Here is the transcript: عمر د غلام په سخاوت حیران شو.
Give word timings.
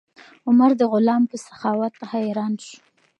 عمر 0.47 0.71
د 0.77 0.81
غلام 0.91 1.23
په 1.31 1.35
سخاوت 1.45 1.93
حیران 2.11 2.53
شو. 2.65 2.77